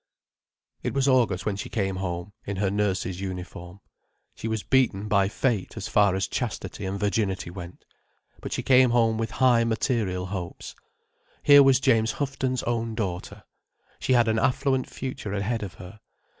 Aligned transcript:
It 0.81 0.95
was 0.95 1.07
August 1.07 1.45
when 1.45 1.55
she 1.55 1.69
came 1.69 1.97
home, 1.97 2.33
in 2.43 2.55
her 2.57 2.71
nurse's 2.71 3.21
uniform. 3.21 3.81
She 4.33 4.47
was 4.47 4.63
beaten 4.63 5.07
by 5.07 5.27
fate, 5.27 5.77
as 5.77 5.87
far 5.87 6.15
as 6.15 6.27
chastity 6.27 6.85
and 6.87 6.99
virginity 6.99 7.51
went. 7.51 7.85
But 8.41 8.51
she 8.51 8.63
came 8.63 8.89
home 8.89 9.19
with 9.19 9.29
high 9.29 9.63
material 9.63 10.25
hopes. 10.25 10.73
Here 11.43 11.61
was 11.61 11.79
James 11.79 12.13
Houghton's 12.13 12.63
own 12.63 12.95
daughter. 12.95 13.43
She 13.99 14.13
had 14.13 14.27
an 14.27 14.39
affluent 14.39 14.89
future 14.89 15.33
ahead 15.35 15.61
of 15.61 15.75
her. 15.75 15.99